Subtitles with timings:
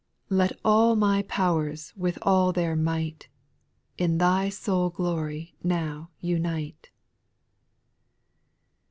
[0.31, 3.29] Let all my powers, with all their might,
[3.99, 6.89] In Thy sole glory now unite.